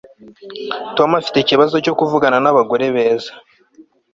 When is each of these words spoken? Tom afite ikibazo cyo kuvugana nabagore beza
Tom 0.97 1.09
afite 1.19 1.37
ikibazo 1.39 1.75
cyo 1.85 1.93
kuvugana 1.99 2.37
nabagore 2.43 2.85
beza 2.95 3.31